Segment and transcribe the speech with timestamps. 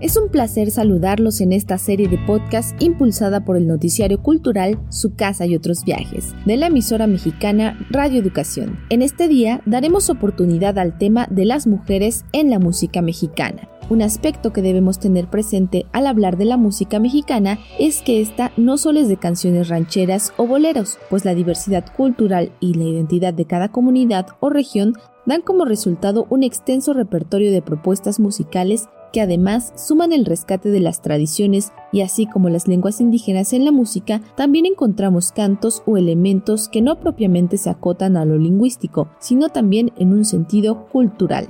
[0.00, 5.14] Es un placer saludarlos en esta serie de podcast impulsada por el noticiario cultural Su
[5.14, 8.78] Casa y otros viajes, de la emisora mexicana Radio Educación.
[8.88, 13.68] En este día daremos oportunidad al tema de las mujeres en la música mexicana.
[13.90, 18.52] Un aspecto que debemos tener presente al hablar de la música mexicana es que esta
[18.56, 23.34] no solo es de canciones rancheras o boleros, pues la diversidad cultural y la identidad
[23.34, 24.94] de cada comunidad o región
[25.26, 30.80] dan como resultado un extenso repertorio de propuestas musicales que además suman el rescate de
[30.80, 35.96] las tradiciones y así como las lenguas indígenas en la música, también encontramos cantos o
[35.96, 41.48] elementos que no propiamente se acotan a lo lingüístico, sino también en un sentido cultural.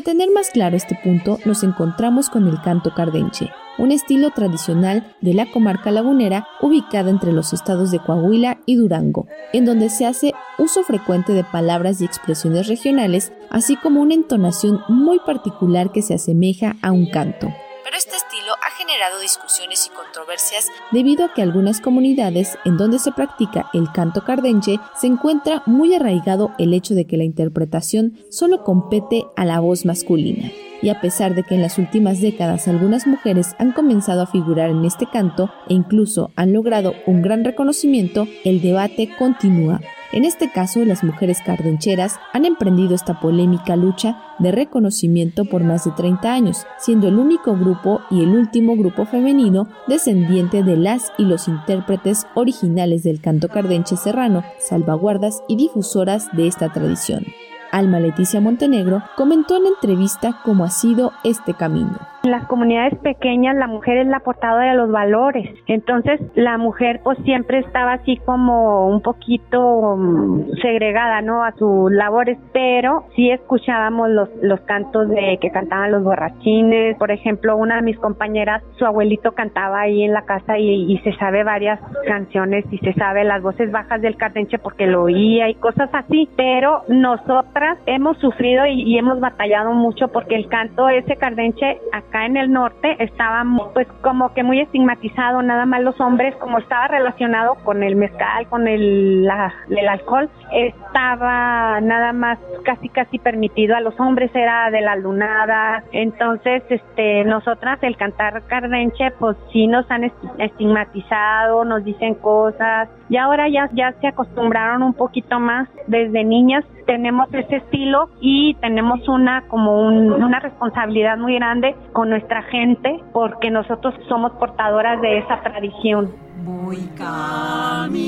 [0.00, 5.14] Para tener más claro este punto, nos encontramos con el canto cardenche, un estilo tradicional
[5.20, 10.06] de la comarca lagunera ubicada entre los estados de Coahuila y Durango, en donde se
[10.06, 16.00] hace uso frecuente de palabras y expresiones regionales, así como una entonación muy particular que
[16.00, 17.52] se asemeja a un canto
[18.00, 23.12] este estilo ha generado discusiones y controversias debido a que algunas comunidades en donde se
[23.12, 28.64] practica el canto cardenche se encuentra muy arraigado el hecho de que la interpretación solo
[28.64, 30.50] compete a la voz masculina.
[30.82, 34.70] Y a pesar de que en las últimas décadas algunas mujeres han comenzado a figurar
[34.70, 39.80] en este canto e incluso han logrado un gran reconocimiento, el debate continúa.
[40.12, 45.84] En este caso, las mujeres cardencheras han emprendido esta polémica lucha de reconocimiento por más
[45.84, 51.12] de 30 años, siendo el único grupo y el último grupo femenino descendiente de las
[51.16, 57.24] y los intérpretes originales del canto cardenche serrano, salvaguardas y difusoras de esta tradición.
[57.70, 62.09] Alma Leticia Montenegro comentó en entrevista cómo ha sido este camino.
[62.22, 67.00] En las comunidades pequeñas la mujer es la portadora de los valores, entonces la mujer
[67.02, 71.42] pues siempre estaba así como un poquito mm, segregada, ¿no?
[71.42, 77.10] A sus labores, pero sí escuchábamos los, los cantos de que cantaban los borrachines, por
[77.10, 81.14] ejemplo, una de mis compañeras, su abuelito cantaba ahí en la casa y, y se
[81.14, 85.54] sabe varias canciones y se sabe las voces bajas del cardenche porque lo oía y
[85.54, 91.16] cosas así, pero nosotras hemos sufrido y, y hemos batallado mucho porque el canto ese
[91.16, 91.78] cardenche
[92.10, 96.58] acá en el norte estaba pues como que muy estigmatizado, nada más los hombres, como
[96.58, 99.28] estaba relacionado con el mezcal, con el,
[99.70, 105.84] el alcohol, estaba nada más casi casi permitido a los hombres, era de la lunada,
[105.92, 113.16] entonces este nosotras el cantar cardenche pues sí nos han estigmatizado, nos dicen cosas y
[113.18, 119.06] ahora ya, ya se acostumbraron un poquito más desde niñas tenemos ese estilo y tenemos
[119.08, 125.40] una como una responsabilidad muy grande con nuestra gente porque nosotros somos portadoras de esa
[125.40, 126.12] tradición.
[126.44, 128.00] Voy caminando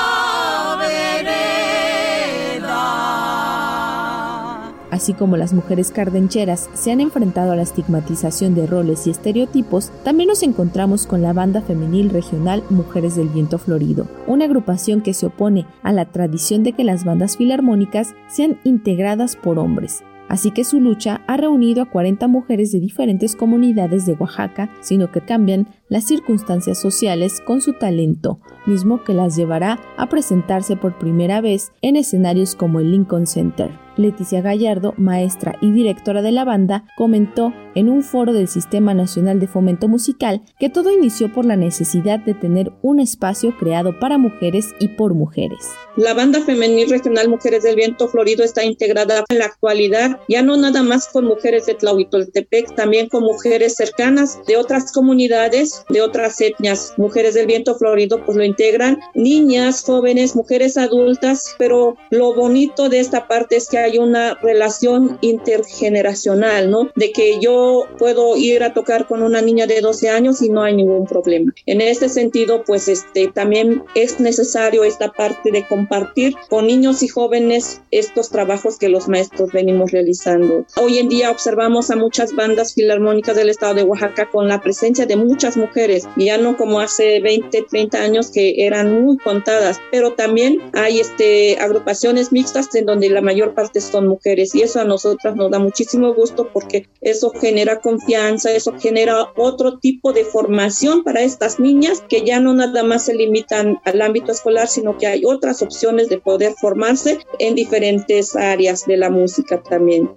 [4.97, 9.91] Así como las mujeres cardencheras se han enfrentado a la estigmatización de roles y estereotipos,
[10.03, 15.13] también nos encontramos con la banda femenil regional Mujeres del Viento Florido, una agrupación que
[15.13, 20.03] se opone a la tradición de que las bandas filarmónicas sean integradas por hombres.
[20.29, 25.11] Así que su lucha ha reunido a 40 mujeres de diferentes comunidades de Oaxaca, sino
[25.11, 30.97] que cambian las circunstancias sociales con su talento, mismo que las llevará a presentarse por
[30.97, 33.86] primera vez en escenarios como el Lincoln Center.
[33.97, 39.39] Leticia Gallardo, maestra y directora de la banda, comentó en un foro del Sistema Nacional
[39.39, 44.17] de Fomento Musical que todo inició por la necesidad de tener un espacio creado para
[44.17, 45.69] mujeres y por mujeres.
[45.95, 50.57] La banda femenil regional Mujeres del Viento Florido está integrada en la actualidad ya no
[50.57, 56.39] nada más con mujeres de Tlahuitoltepec, también con mujeres cercanas de otras comunidades, de otras
[56.41, 56.93] etnias.
[56.97, 62.99] Mujeres del Viento Florido pues lo integran niñas, jóvenes, mujeres adultas, pero lo bonito de
[62.99, 66.89] esta parte es que una relación intergeneracional, ¿no?
[66.95, 70.63] De que yo puedo ir a tocar con una niña de 12 años y no
[70.63, 71.53] hay ningún problema.
[71.65, 77.07] En este sentido, pues este también es necesario esta parte de compartir con niños y
[77.07, 80.65] jóvenes estos trabajos que los maestros venimos realizando.
[80.75, 85.05] Hoy en día observamos a muchas bandas filarmónicas del estado de Oaxaca con la presencia
[85.05, 90.13] de muchas mujeres, ya no como hace 20, 30 años que eran muy contadas, pero
[90.13, 94.85] también hay este agrupaciones mixtas en donde la mayor parte son mujeres y eso a
[94.85, 101.03] nosotras nos da muchísimo gusto porque eso genera confianza, eso genera otro tipo de formación
[101.03, 105.07] para estas niñas que ya no nada más se limitan al ámbito escolar, sino que
[105.07, 110.09] hay otras opciones de poder formarse en diferentes áreas de la música también.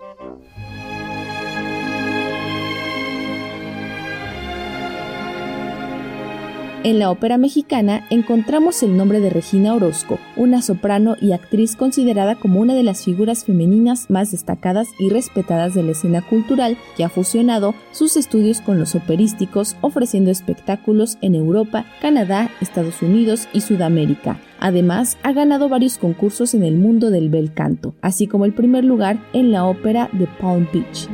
[6.83, 12.37] En la ópera mexicana encontramos el nombre de Regina Orozco, una soprano y actriz considerada
[12.37, 17.05] como una de las figuras femeninas más destacadas y respetadas de la escena cultural, que
[17.05, 23.61] ha fusionado sus estudios con los operísticos, ofreciendo espectáculos en Europa, Canadá, Estados Unidos y
[23.61, 24.41] Sudamérica.
[24.59, 28.85] Además, ha ganado varios concursos en el mundo del bel canto, así como el primer
[28.85, 31.09] lugar en la ópera de Palm Beach.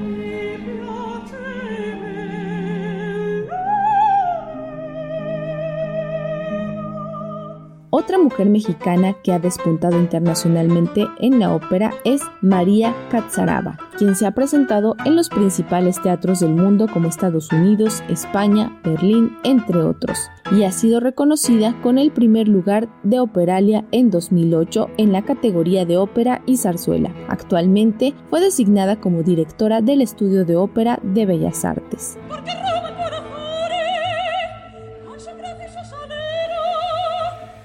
[8.07, 14.27] Otra mujer mexicana que ha despuntado internacionalmente en la ópera es María Catzaraba, quien se
[14.27, 20.31] ha presentado en los principales teatros del mundo como Estados Unidos, España, Berlín, entre otros,
[20.53, 25.85] y ha sido reconocida con el primer lugar de Operalia en 2008 en la categoría
[25.85, 27.13] de ópera y zarzuela.
[27.29, 32.17] Actualmente fue designada como directora del Estudio de Ópera de Bellas Artes.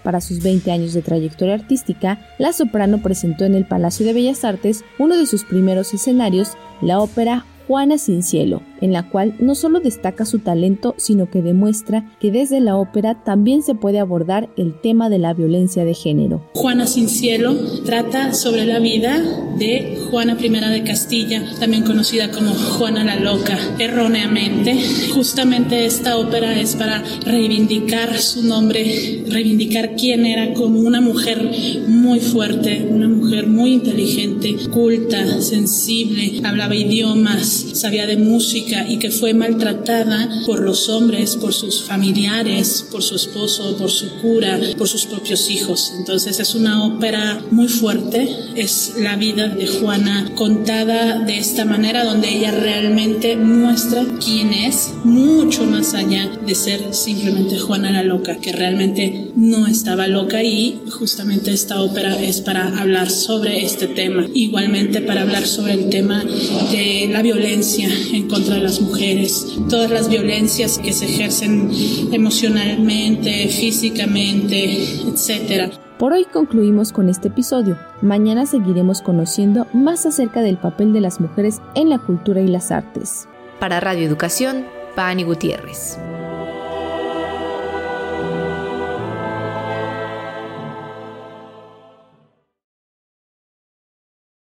[0.04, 4.44] Para sus 20 años de trayectoria artística, la soprano presentó en el Palacio de Bellas
[4.44, 9.56] Artes uno de sus primeros escenarios, la ópera Juana sin cielo, en la cual no
[9.56, 14.50] solo destaca su talento, sino que demuestra que desde la ópera también se puede abordar
[14.58, 16.44] el tema de la violencia de género.
[16.54, 17.56] Juana sin cielo
[17.86, 19.22] trata sobre la vida
[19.58, 24.78] de Juana I de Castilla, también conocida como Juana la Loca, erróneamente.
[25.14, 31.52] Justamente esta ópera es para reivindicar su nombre, reivindicar quién era como una mujer
[31.88, 39.12] muy fuerte, una mujer muy inteligente, culta, sensible, hablaba idiomas, sabía de música, y que
[39.12, 44.88] fue maltratada por los hombres, por sus familiares, por su esposo, por su cura, por
[44.88, 45.94] sus propios hijos.
[45.98, 52.06] Entonces es una ópera muy fuerte, es la vida de Juana contada de esta manera
[52.06, 58.38] donde ella realmente muestra quién es, mucho más allá de ser simplemente Juana la loca,
[58.38, 64.28] que realmente no estaba loca y justamente esta ópera es para hablar sobre este tema.
[64.34, 66.24] Igualmente para hablar sobre el tema
[66.72, 71.70] de la violencia en contra de las mujeres, todas las violencias que se ejercen
[72.12, 75.74] emocionalmente, físicamente, etc.
[75.98, 77.78] Por hoy concluimos con este episodio.
[78.02, 82.72] Mañana seguiremos conociendo más acerca del papel de las mujeres en la cultura y las
[82.72, 83.28] artes.
[83.60, 84.66] Para Radio Educación,
[84.96, 86.00] Pani Gutiérrez.